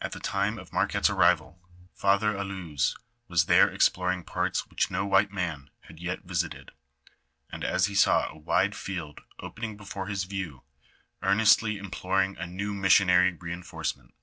[0.00, 1.58] At the time of Marquette's arrival,
[1.92, 2.94] Father Allouez
[3.26, 6.70] was there exploring parts which no white man had yet visited,
[7.50, 10.62] and as he saw a wide field opening before his view,
[11.22, 14.14] earnestly im ploring a new missionary reinforcement.